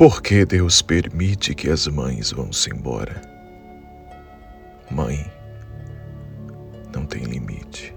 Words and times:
Por 0.00 0.22
que 0.22 0.46
Deus 0.46 0.80
permite 0.80 1.54
que 1.54 1.68
as 1.68 1.86
mães 1.86 2.32
vão-se 2.32 2.70
embora? 2.70 3.20
Mãe, 4.90 5.30
não 6.90 7.04
tem 7.04 7.22
limite. 7.24 7.94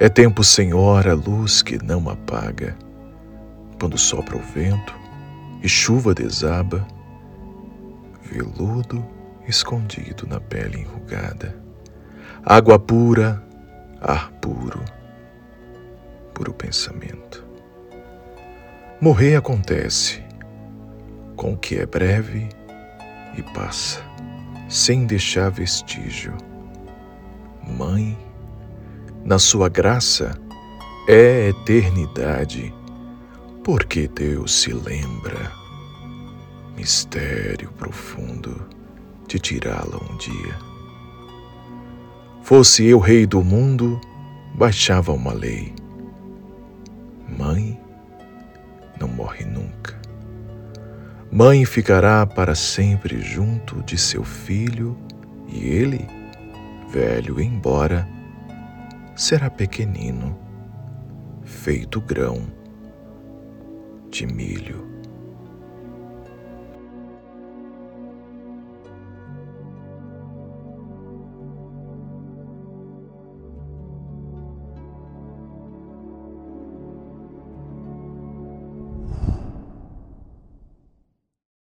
É 0.00 0.08
tempo 0.08 0.42
sem 0.42 0.74
hora, 0.74 1.14
luz 1.14 1.62
que 1.62 1.80
não 1.84 2.10
apaga. 2.10 2.76
Quando 3.78 3.96
sopra 3.96 4.36
o 4.36 4.42
vento 4.42 4.92
e 5.62 5.68
chuva 5.68 6.12
desaba, 6.12 6.84
veludo 8.24 9.06
escondido 9.46 10.26
na 10.26 10.40
pele 10.40 10.80
enrugada. 10.80 11.54
Água 12.44 12.80
pura, 12.80 13.40
ar 14.00 14.32
puro, 14.40 14.84
puro 16.34 16.52
pensamento. 16.52 17.46
Morrer 19.00 19.36
acontece 19.36 20.26
com 21.38 21.52
o 21.52 21.56
que 21.56 21.76
é 21.76 21.86
breve 21.86 22.48
e 23.36 23.42
passa, 23.54 24.02
sem 24.68 25.06
deixar 25.06 25.48
vestígio. 25.50 26.36
Mãe, 27.64 28.18
na 29.24 29.38
sua 29.38 29.68
graça 29.68 30.36
é 31.08 31.48
eternidade, 31.50 32.74
porque 33.62 34.08
Deus 34.08 34.52
se 34.62 34.72
lembra, 34.72 35.52
mistério 36.76 37.70
profundo, 37.78 38.68
de 39.28 39.38
tirá-la 39.38 39.96
um 39.96 40.16
dia. 40.16 40.58
Fosse 42.42 42.84
eu 42.84 42.98
rei 42.98 43.26
do 43.26 43.44
mundo, 43.44 44.00
baixava 44.54 45.12
uma 45.12 45.32
lei. 45.32 45.77
Mãe 51.30 51.66
ficará 51.66 52.24
para 52.24 52.54
sempre 52.54 53.20
junto 53.20 53.82
de 53.82 53.98
seu 53.98 54.24
filho 54.24 54.96
e 55.46 55.66
ele, 55.68 56.06
velho 56.90 57.38
embora, 57.38 58.08
será 59.14 59.50
pequenino, 59.50 60.38
feito 61.44 62.00
grão 62.00 62.50
de 64.10 64.26
milho. 64.26 64.97